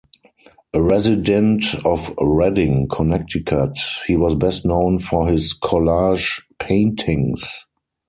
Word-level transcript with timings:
A 0.73 0.81
resident 0.81 1.63
of 1.85 2.11
Redding, 2.19 2.87
Connecticut, 2.87 3.77
he 4.07 4.17
was 4.17 4.33
best 4.33 4.65
known 4.65 4.97
for 4.97 5.27
his 5.29 5.53
collage 5.53 6.41
paintings. 6.57 7.67